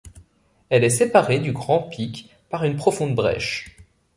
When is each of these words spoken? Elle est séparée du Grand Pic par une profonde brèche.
Elle 0.69 0.83
est 0.83 0.89
séparée 0.89 1.37
du 1.37 1.51
Grand 1.51 1.83
Pic 1.83 2.33
par 2.49 2.63
une 2.63 2.75
profonde 2.75 3.13
brèche. 3.13 3.77